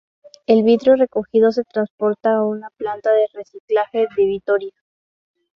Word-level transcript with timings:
El 0.47 0.63
vidrio 0.63 0.95
recogido 0.95 1.51
se 1.51 1.63
transporta 1.63 2.33
a 2.33 2.43
una 2.43 2.71
planta 2.71 3.13
de 3.13 3.27
reciclaje 3.35 4.07
de 4.17 4.25
Vitoria. 4.25 4.73